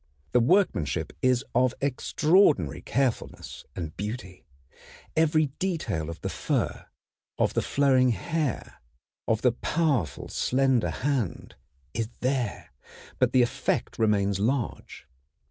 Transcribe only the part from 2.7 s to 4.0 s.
carefulness and